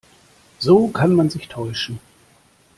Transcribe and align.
So 0.57 0.87
kann 0.87 1.13
man 1.13 1.29
sich 1.29 1.47
täuschen. 1.47 1.99